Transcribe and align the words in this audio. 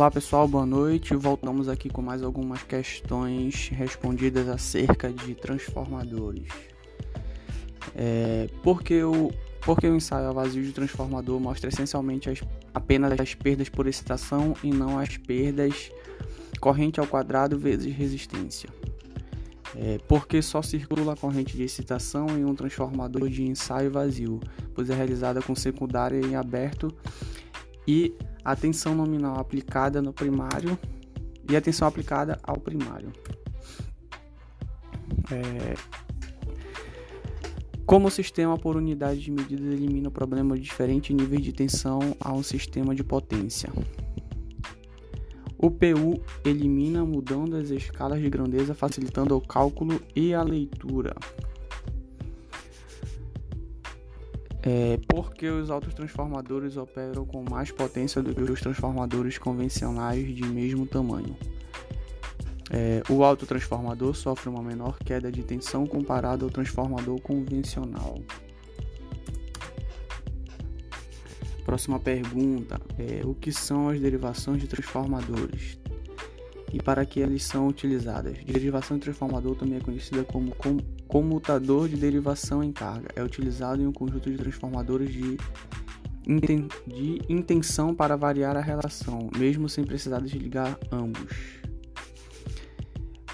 Olá 0.00 0.10
pessoal, 0.10 0.48
boa 0.48 0.64
noite. 0.64 1.14
Voltamos 1.14 1.68
aqui 1.68 1.90
com 1.90 2.00
mais 2.00 2.22
algumas 2.22 2.62
questões 2.62 3.68
respondidas 3.68 4.48
acerca 4.48 5.12
de 5.12 5.34
transformadores. 5.34 6.48
É, 7.94 8.48
porque, 8.62 9.04
o, 9.04 9.30
porque 9.60 9.86
o 9.86 9.94
ensaio 9.94 10.30
a 10.30 10.32
vazio 10.32 10.64
de 10.64 10.72
transformador 10.72 11.38
mostra 11.38 11.68
essencialmente 11.68 12.30
as, 12.30 12.40
apenas 12.72 13.12
as 13.20 13.34
perdas 13.34 13.68
por 13.68 13.86
excitação 13.86 14.54
e 14.64 14.70
não 14.70 14.98
as 14.98 15.18
perdas 15.18 15.92
corrente 16.58 16.98
ao 16.98 17.06
quadrado 17.06 17.58
vezes 17.58 17.94
resistência. 17.94 18.70
É, 19.76 19.98
porque 20.08 20.40
só 20.40 20.62
circula 20.62 21.12
a 21.12 21.16
corrente 21.16 21.54
de 21.54 21.64
excitação 21.64 22.26
em 22.38 22.44
um 22.46 22.54
transformador 22.54 23.28
de 23.28 23.42
ensaio 23.42 23.90
vazio, 23.90 24.40
pois 24.74 24.88
é 24.88 24.94
realizada 24.94 25.42
com 25.42 25.54
secundária 25.54 26.18
em 26.18 26.36
aberto 26.36 26.90
e 27.86 28.14
a 28.44 28.56
tensão 28.56 28.94
nominal 28.94 29.38
aplicada 29.38 30.00
no 30.00 30.12
primário 30.12 30.78
e 31.48 31.56
a 31.56 31.60
tensão 31.60 31.86
aplicada 31.86 32.38
ao 32.42 32.56
primário. 32.56 33.12
É... 35.30 35.74
Como 37.84 38.06
o 38.06 38.10
sistema 38.10 38.56
por 38.56 38.76
unidade 38.76 39.20
de 39.20 39.32
medida 39.32 39.66
elimina 39.66 40.08
o 40.08 40.12
problema 40.12 40.54
de 40.54 40.62
diferentes 40.62 41.14
níveis 41.14 41.42
de 41.42 41.52
tensão 41.52 42.16
a 42.20 42.32
um 42.32 42.42
sistema 42.42 42.94
de 42.94 43.02
potência. 43.02 43.68
O 45.58 45.70
PU 45.70 46.22
elimina 46.44 47.04
mudando 47.04 47.56
as 47.56 47.68
escalas 47.68 48.20
de 48.20 48.30
grandeza, 48.30 48.74
facilitando 48.74 49.36
o 49.36 49.40
cálculo 49.40 50.00
e 50.14 50.32
a 50.32 50.42
leitura. 50.42 51.14
É, 54.62 54.98
porque 55.08 55.48
os 55.48 55.70
autotransformadores 55.70 56.76
operam 56.76 57.24
com 57.24 57.42
mais 57.48 57.70
potência 57.70 58.22
do 58.22 58.34
que 58.34 58.42
os 58.42 58.60
transformadores 58.60 59.38
convencionais 59.38 60.34
de 60.34 60.44
mesmo 60.44 60.86
tamanho. 60.86 61.34
É, 62.70 63.02
o 63.08 63.24
autotransformador 63.24 64.14
sofre 64.14 64.48
uma 64.48 64.62
menor 64.62 64.98
queda 64.98 65.32
de 65.32 65.42
tensão 65.42 65.86
comparado 65.86 66.44
ao 66.44 66.50
transformador 66.50 67.20
convencional. 67.20 68.20
Próxima 71.64 71.98
pergunta: 71.98 72.80
é, 72.98 73.22
o 73.24 73.34
que 73.34 73.50
são 73.50 73.88
as 73.88 73.98
derivações 73.98 74.60
de 74.60 74.68
transformadores? 74.68 75.78
E 76.72 76.80
para 76.80 77.04
que 77.04 77.20
elas 77.20 77.42
são 77.42 77.66
utilizadas? 77.66 78.38
Derivação 78.44 78.96
de 78.98 79.04
transformador 79.04 79.56
também 79.56 79.78
é 79.78 79.80
conhecida 79.80 80.22
como 80.22 80.54
comutador 81.10 81.88
de 81.88 81.96
derivação 81.96 82.62
em 82.62 82.72
carga. 82.72 83.08
É 83.16 83.22
utilizado 83.22 83.82
em 83.82 83.86
um 83.86 83.92
conjunto 83.92 84.30
de 84.30 84.36
transformadores 84.36 85.12
de, 85.12 85.36
inten 86.26 86.68
de 86.86 87.20
intenção 87.28 87.92
para 87.92 88.16
variar 88.16 88.56
a 88.56 88.60
relação, 88.60 89.28
mesmo 89.36 89.68
sem 89.68 89.84
precisar 89.84 90.20
desligar 90.20 90.78
ambos. 90.92 91.58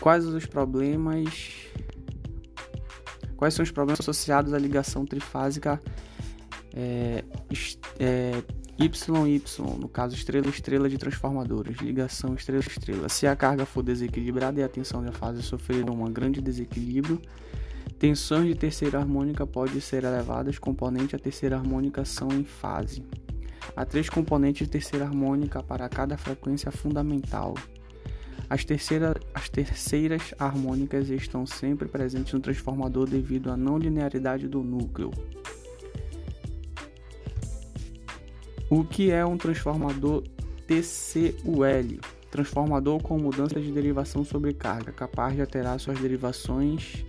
Quais 0.00 0.24
os 0.24 0.46
problemas? 0.46 1.52
Quais 3.36 3.52
são 3.52 3.62
os 3.62 3.70
problemas 3.70 4.00
associados 4.00 4.54
à 4.54 4.58
ligação 4.58 5.04
trifásica 5.04 5.78
é, 6.74 7.22
é, 7.98 8.42
YY, 8.78 9.42
no 9.78 9.88
caso 9.88 10.14
estrela-estrela 10.14 10.88
de 10.88 10.96
transformadores, 10.96 11.76
ligação 11.78 12.34
estrela-estrela. 12.34 13.10
Se 13.10 13.26
a 13.26 13.36
carga 13.36 13.66
for 13.66 13.82
desequilibrada 13.82 14.60
e 14.60 14.62
a 14.62 14.68
tensão 14.68 15.02
da 15.02 15.12
fase 15.12 15.42
sofrer 15.42 15.88
um 15.90 16.10
grande 16.10 16.40
desequilíbrio, 16.40 17.20
Tensões 17.98 18.46
de 18.46 18.54
terceira 18.54 18.98
harmônica 18.98 19.46
podem 19.46 19.80
ser 19.80 20.04
elevadas, 20.04 20.58
componente 20.58 21.16
a 21.16 21.18
terceira 21.18 21.56
harmônica 21.56 22.04
são 22.04 22.28
em 22.28 22.44
fase. 22.44 23.02
Há 23.74 23.86
três 23.86 24.10
componentes 24.10 24.66
de 24.66 24.72
terceira 24.72 25.06
harmônica 25.06 25.62
para 25.62 25.88
cada 25.88 26.18
frequência 26.18 26.70
fundamental. 26.70 27.54
As, 28.50 28.66
terceira, 28.66 29.18
as 29.32 29.48
terceiras 29.48 30.34
harmônicas 30.38 31.08
estão 31.08 31.46
sempre 31.46 31.88
presentes 31.88 32.34
no 32.34 32.40
transformador 32.40 33.08
devido 33.08 33.50
à 33.50 33.56
não 33.56 33.78
linearidade 33.78 34.46
do 34.46 34.62
núcleo. 34.62 35.10
O 38.68 38.84
que 38.84 39.10
é 39.10 39.24
um 39.24 39.38
transformador 39.38 40.22
TCUL? 40.66 41.98
Transformador 42.30 43.02
com 43.02 43.18
mudança 43.18 43.58
de 43.58 43.72
derivação 43.72 44.22
sobre 44.22 44.52
carga, 44.52 44.92
capaz 44.92 45.34
de 45.34 45.40
alterar 45.40 45.80
suas 45.80 45.98
derivações 45.98 47.05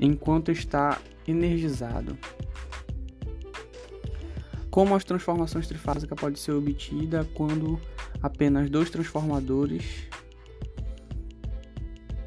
enquanto 0.00 0.50
está 0.50 1.00
energizado. 1.26 2.16
Como 4.70 4.94
as 4.94 5.04
transformações 5.04 5.66
trifásicas 5.66 6.18
pode 6.18 6.38
ser 6.38 6.52
obtida 6.52 7.26
quando 7.34 7.80
apenas 8.22 8.68
dois 8.68 8.90
transformadores 8.90 10.06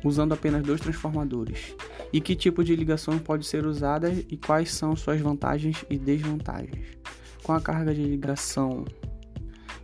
usando 0.03 0.33
apenas 0.33 0.63
dois 0.63 0.79
transformadores 0.79 1.75
e 2.11 2.21
que 2.21 2.35
tipo 2.35 2.63
de 2.63 2.75
ligação 2.75 3.19
pode 3.19 3.45
ser 3.45 3.65
usada 3.65 4.11
e 4.11 4.37
quais 4.37 4.71
são 4.71 4.95
suas 4.95 5.19
vantagens 5.19 5.85
e 5.89 5.97
desvantagens. 5.97 6.97
Com 7.43 7.53
a 7.53 7.61
carga 7.61 7.93
de 7.93 8.03
ligação 8.03 8.85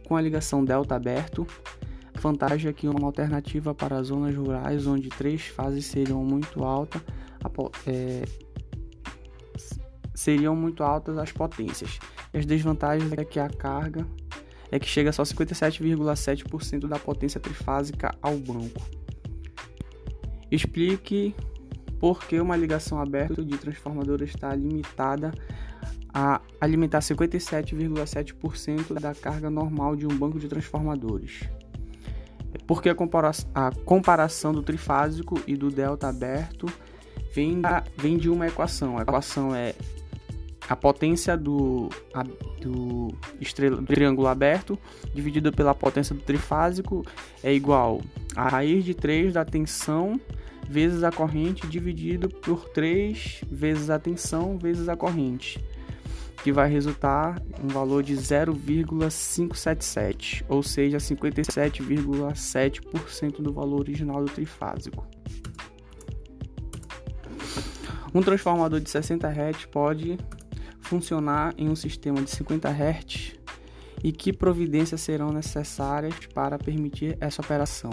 com 0.06 0.16
a 0.16 0.22
ligação 0.22 0.64
delta 0.64 0.96
aberto, 0.96 1.48
vantagem 2.26 2.70
é 2.70 2.74
que 2.74 2.88
uma 2.88 3.06
alternativa 3.06 3.76
para 3.76 4.02
zonas 4.02 4.36
rurais 4.36 4.88
onde 4.88 5.10
três 5.10 5.46
fases 5.46 5.86
seriam 5.86 6.24
muito 6.24 6.64
altas 6.64 7.02
é, 7.86 8.24
seriam 10.16 10.56
muito 10.56 10.84
altas 10.84 11.20
as 11.20 11.32
potências. 11.32 12.00
E 12.34 12.40
as 12.40 12.46
desvantagens 12.46 13.12
é 13.12 13.24
que 13.24 13.40
a 13.40 13.48
carga 13.48 14.08
é 14.72 14.80
que 14.80 14.88
chega 14.88 15.12
só 15.12 15.22
57,7% 15.22 16.88
da 16.88 16.98
potência 16.98 17.40
trifásica 17.40 18.16
ao 18.22 18.36
banco. 18.38 18.82
Explique 20.50 21.36
por 22.00 22.26
que 22.26 22.40
uma 22.40 22.58
ligação 22.58 23.00
aberta 23.00 23.46
de 23.46 23.56
transformador 23.58 24.24
está 24.24 24.56
limitada 24.56 25.32
a 26.12 26.42
alimentar 26.60 26.98
57,7% 27.00 29.00
da 29.00 29.14
carga 29.14 29.52
normal 29.52 29.96
de 29.96 30.08
um 30.08 30.18
banco 30.18 30.40
de 30.40 30.48
transformadores. 30.48 31.48
Porque 32.66 32.90
a, 32.90 32.96
compara 32.96 33.32
a 33.54 33.72
comparação 33.84 34.54
do 34.54 34.62
trifásico 34.62 35.40
e 35.48 35.56
do 35.56 35.70
delta 35.70 36.08
aberto 36.08 36.68
vem, 37.34 37.62
da, 37.62 37.84
vem 37.98 38.18
de 38.18 38.30
uma 38.30 38.48
equação. 38.48 38.98
A 38.98 39.02
equação 39.02 39.56
é 39.56 39.74
a 40.68 40.76
potência 40.76 41.38
do, 41.38 41.90
a, 42.14 42.24
do, 42.24 43.14
estrela, 43.40 43.78
do 43.78 43.86
triângulo 43.86 44.28
aberto 44.28 44.78
dividido 45.14 45.52
pela 45.52 45.76
potência 45.76 46.16
do 46.16 46.22
trifásico 46.22 47.06
é 47.44 47.54
igual 47.54 48.02
a 48.36 48.50
raiz 48.50 48.84
de 48.84 48.94
3 48.94 49.34
da 49.34 49.46
tensão 49.46 50.20
vezes 50.68 51.04
a 51.04 51.12
corrente 51.12 51.68
dividido 51.68 52.28
por 52.30 52.70
3 52.70 53.42
vezes 53.50 53.90
a 53.90 54.00
tensão 54.00 54.58
vezes 54.58 54.90
a 54.90 54.96
corrente, 54.96 55.64
que 56.46 56.52
vai 56.52 56.70
resultar 56.70 57.42
um 57.64 57.68
valor 57.70 58.04
de 58.04 58.16
0,577, 58.16 60.46
ou 60.48 60.62
seja, 60.62 61.00
57,7% 61.00 63.42
do 63.42 63.52
valor 63.52 63.80
original 63.80 64.24
do 64.24 64.32
trifásico. 64.32 65.08
Um 68.14 68.22
transformador 68.22 68.80
de 68.80 68.92
60 68.92 69.28
Hz 69.28 69.66
pode 69.72 70.20
funcionar 70.82 71.56
em 71.58 71.68
um 71.68 71.76
sistema 71.76 72.22
de 72.22 72.30
50 72.30 72.70
Hz 72.70 73.34
e 74.04 74.12
que 74.12 74.32
providências 74.32 75.02
serão 75.02 75.32
necessárias 75.32 76.14
para 76.32 76.60
permitir 76.60 77.18
essa 77.20 77.42
operação? 77.42 77.90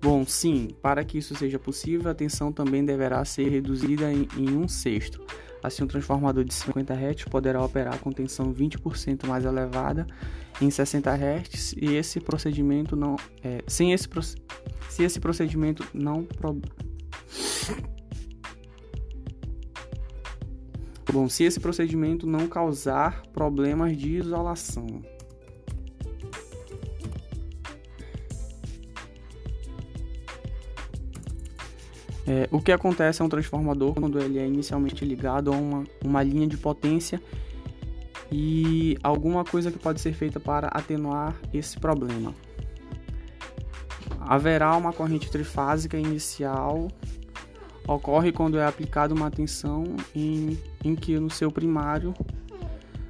Bom, 0.00 0.24
sim, 0.24 0.68
para 0.80 1.02
que 1.02 1.18
isso 1.18 1.34
seja 1.34 1.58
possível, 1.58 2.08
a 2.08 2.14
tensão 2.14 2.52
também 2.52 2.84
deverá 2.84 3.24
ser 3.24 3.48
reduzida 3.48 4.12
em, 4.12 4.28
em 4.36 4.56
um 4.56 4.68
sexto. 4.68 5.26
Assim, 5.64 5.82
um 5.82 5.86
transformador 5.86 6.44
de 6.44 6.52
50 6.52 6.92
Hz 6.92 7.24
poderá 7.24 7.64
operar 7.64 7.98
com 7.98 8.12
tensão 8.12 8.52
20% 8.52 9.26
mais 9.26 9.46
elevada 9.46 10.06
em 10.60 10.70
60 10.70 11.10
Hz 11.10 11.74
e 11.80 11.94
esse 11.94 12.20
procedimento 12.20 12.94
não, 12.94 13.16
é, 13.42 13.64
sem 13.66 13.94
esse, 13.94 14.06
se 14.90 15.02
esse 15.02 15.18
procedimento 15.18 15.82
não 15.94 16.22
pro, 16.22 16.60
Bom, 21.10 21.28
se 21.28 21.44
esse 21.44 21.60
procedimento 21.60 22.26
não 22.26 22.48
causar 22.48 23.22
problemas 23.32 23.96
de 23.96 24.16
isolação. 24.16 25.13
É, 32.26 32.48
o 32.50 32.60
que 32.60 32.72
acontece 32.72 33.20
a 33.20 33.24
um 33.24 33.28
transformador 33.28 33.94
quando 33.94 34.18
ele 34.18 34.38
é 34.38 34.46
inicialmente 34.46 35.04
ligado 35.04 35.52
a 35.52 35.56
uma, 35.56 35.84
uma 36.02 36.22
linha 36.22 36.46
de 36.46 36.56
potência 36.56 37.20
e 38.32 38.96
alguma 39.02 39.44
coisa 39.44 39.70
que 39.70 39.78
pode 39.78 40.00
ser 40.00 40.14
feita 40.14 40.40
para 40.40 40.68
atenuar 40.68 41.36
esse 41.52 41.78
problema. 41.78 42.34
Haverá 44.20 44.74
uma 44.74 44.92
corrente 44.92 45.30
trifásica 45.30 45.98
inicial 45.98 46.88
ocorre 47.86 48.32
quando 48.32 48.58
é 48.58 48.66
aplicada 48.66 49.14
uma 49.14 49.30
tensão 49.30 49.84
em, 50.14 50.58
em 50.82 50.94
que 50.94 51.18
no 51.18 51.30
seu 51.30 51.50
primário 51.50 52.14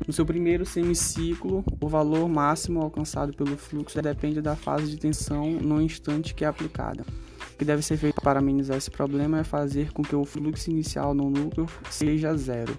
No 0.06 0.12
seu 0.12 0.27
primeiro 0.27 0.67
semiciclo, 0.67 1.65
o 1.81 1.89
valor 1.89 2.29
máximo 2.29 2.83
alcançado 2.83 3.33
pelo 3.33 3.56
fluxo 3.56 4.03
depende 4.03 4.43
da 4.43 4.55
fase 4.55 4.91
de 4.91 4.99
tensão 4.99 5.53
no 5.53 5.81
instante 5.81 6.35
que 6.35 6.45
é 6.45 6.49
aplicada. 6.49 7.06
O 7.55 7.56
que 7.56 7.65
deve 7.65 7.81
ser 7.81 7.97
feito 7.97 8.21
para 8.21 8.39
amenizar 8.39 8.77
esse 8.77 8.91
problema 8.91 9.39
é 9.39 9.45
fazer 9.45 9.93
com 9.93 10.03
que 10.03 10.15
o 10.15 10.25
fluxo 10.27 10.71
inicial 10.71 11.15
no 11.15 11.31
núcleo 11.31 11.67
seja 11.89 12.37
zero, 12.37 12.79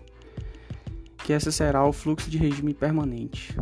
que 1.24 1.34
esse 1.34 1.52
será 1.52 1.84
o 1.84 1.92
fluxo 1.92 2.30
de 2.30 2.38
regime 2.38 2.76
permanente. 2.76 3.58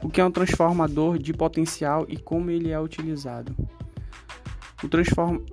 O 0.00 0.08
que 0.08 0.20
é 0.20 0.24
um 0.24 0.30
transformador 0.30 1.18
de 1.18 1.32
potencial 1.32 2.06
e 2.08 2.16
como 2.16 2.48
ele 2.50 2.70
é 2.70 2.78
utilizado? 2.78 3.56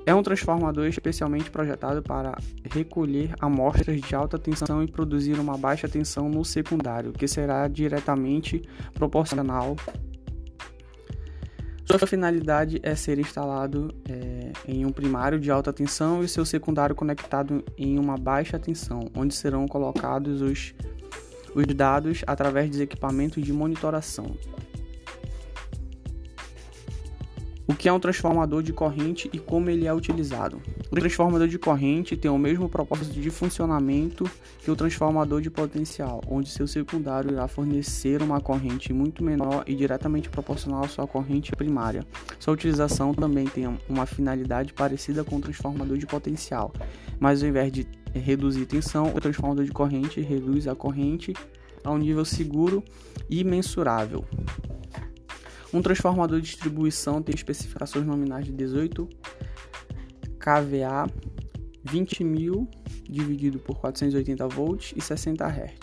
É 0.05 0.13
um 0.13 0.23
transformador 0.23 0.85
especialmente 0.85 1.49
projetado 1.49 2.01
para 2.01 2.37
recolher 2.71 3.33
amostras 3.39 3.99
de 3.99 4.15
alta 4.15 4.37
tensão 4.37 4.83
e 4.83 4.87
produzir 4.87 5.39
uma 5.39 5.57
baixa 5.57 5.87
tensão 5.87 6.29
no 6.29 6.43
secundário, 6.43 7.11
que 7.11 7.27
será 7.27 7.67
diretamente 7.67 8.61
proporcional. 8.93 9.75
Sua 11.85 12.07
finalidade 12.07 12.79
é 12.81 12.95
ser 12.95 13.19
instalado 13.19 13.93
é, 14.09 14.51
em 14.67 14.85
um 14.85 14.91
primário 14.91 15.39
de 15.39 15.51
alta 15.51 15.73
tensão 15.73 16.23
e 16.23 16.27
seu 16.27 16.45
secundário 16.45 16.95
conectado 16.95 17.63
em 17.77 17.99
uma 17.99 18.17
baixa 18.17 18.57
tensão, 18.57 19.11
onde 19.15 19.35
serão 19.35 19.67
colocados 19.67 20.41
os, 20.41 20.73
os 21.53 21.65
dados 21.67 22.23
através 22.25 22.71
de 22.71 22.81
equipamentos 22.81 23.43
de 23.43 23.51
monitoração. 23.51 24.35
Que 27.83 27.89
é 27.89 27.91
um 27.91 27.99
transformador 27.99 28.63
de 28.63 28.71
corrente 28.71 29.29
e 29.33 29.37
como 29.37 29.69
ele 29.69 29.85
é 29.85 29.93
utilizado? 29.93 30.61
O 30.89 30.95
transformador 30.95 31.49
de 31.49 31.59
corrente 31.59 32.15
tem 32.15 32.31
o 32.31 32.37
mesmo 32.37 32.69
propósito 32.69 33.19
de 33.19 33.29
funcionamento 33.29 34.23
que 34.59 34.71
o 34.71 34.75
transformador 34.77 35.41
de 35.41 35.49
potencial, 35.49 36.21
onde 36.25 36.47
seu 36.47 36.65
secundário 36.65 37.29
irá 37.29 37.45
fornecer 37.45 38.21
uma 38.21 38.39
corrente 38.39 38.93
muito 38.93 39.21
menor 39.21 39.65
e 39.67 39.75
diretamente 39.75 40.29
proporcional 40.29 40.85
à 40.85 40.87
sua 40.87 41.05
corrente 41.05 41.51
primária. 41.51 42.05
Sua 42.39 42.53
utilização 42.53 43.13
também 43.13 43.47
tem 43.47 43.65
uma 43.89 44.05
finalidade 44.05 44.71
parecida 44.71 45.25
com 45.25 45.35
o 45.35 45.41
transformador 45.41 45.97
de 45.97 46.05
potencial, 46.05 46.71
mas 47.19 47.43
ao 47.43 47.49
invés 47.49 47.69
de 47.69 47.85
reduzir 48.13 48.65
tensão, 48.65 49.13
o 49.13 49.19
transformador 49.19 49.65
de 49.65 49.73
corrente 49.73 50.21
reduz 50.21 50.69
a 50.69 50.73
corrente 50.73 51.33
a 51.83 51.91
um 51.91 51.97
nível 51.97 52.23
seguro 52.23 52.81
e 53.29 53.43
mensurável. 53.43 54.23
Um 55.73 55.81
transformador 55.81 56.39
de 56.39 56.45
distribuição 56.47 57.21
tem 57.21 57.33
especificações 57.33 58.05
nominais 58.05 58.45
de 58.45 58.51
18 58.51 59.09
kVA, 60.39 61.09
20.000 61.85 62.67
dividido 63.09 63.59
por 63.59 63.79
480 63.79 64.47
volts 64.47 64.93
e 64.95 65.01
60 65.01 65.45
Hz. 65.45 65.73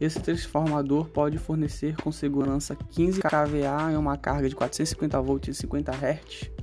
Esse 0.00 0.20
transformador 0.20 1.08
pode 1.08 1.38
fornecer 1.38 1.96
com 1.96 2.12
segurança 2.12 2.76
15 2.76 3.20
kVA 3.20 3.92
em 3.92 3.96
uma 3.96 4.16
carga 4.16 4.48
de 4.48 4.54
450 4.54 5.20
volts 5.20 5.56
e 5.56 5.60
50 5.60 5.92
Hz 5.92 6.55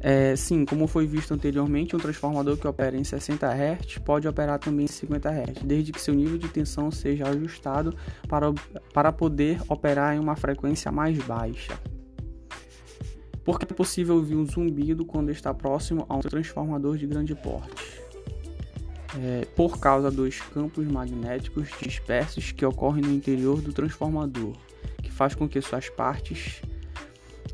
é, 0.00 0.36
sim, 0.36 0.64
como 0.64 0.86
foi 0.86 1.06
visto 1.06 1.34
anteriormente, 1.34 1.96
um 1.96 1.98
transformador 1.98 2.56
que 2.56 2.68
opera 2.68 2.96
em 2.96 3.02
60 3.02 3.46
Hz 3.46 3.98
pode 3.98 4.28
operar 4.28 4.58
também 4.58 4.84
em 4.84 4.88
50 4.88 5.28
Hz, 5.28 5.62
desde 5.64 5.92
que 5.92 6.00
seu 6.00 6.14
nível 6.14 6.38
de 6.38 6.48
tensão 6.48 6.90
seja 6.90 7.28
ajustado 7.28 7.94
para, 8.28 8.52
para 8.94 9.12
poder 9.12 9.60
operar 9.68 10.14
em 10.14 10.20
uma 10.20 10.36
frequência 10.36 10.92
mais 10.92 11.18
baixa. 11.18 11.78
Porque 13.44 13.64
é 13.64 13.74
possível 13.74 14.16
ouvir 14.16 14.36
um 14.36 14.44
zumbido 14.44 15.04
quando 15.04 15.30
está 15.30 15.52
próximo 15.52 16.06
a 16.08 16.14
um 16.14 16.20
transformador 16.20 16.96
de 16.96 17.06
grande 17.06 17.34
porte. 17.34 17.98
É, 19.20 19.46
por 19.56 19.80
causa 19.80 20.10
dos 20.10 20.40
campos 20.40 20.86
magnéticos 20.86 21.70
dispersos 21.80 22.52
que 22.52 22.64
ocorrem 22.64 23.02
no 23.02 23.10
interior 23.10 23.60
do 23.62 23.72
transformador, 23.72 24.54
que 25.02 25.10
faz 25.10 25.34
com 25.34 25.48
que 25.48 25.60
suas 25.62 25.88
partes 25.88 26.60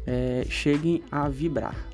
é, 0.04 0.44
cheguem 0.50 1.02
a 1.10 1.28
vibrar. 1.28 1.93